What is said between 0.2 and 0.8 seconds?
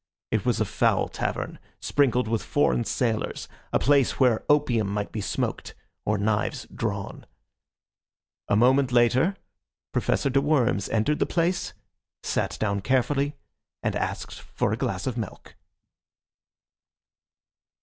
It was a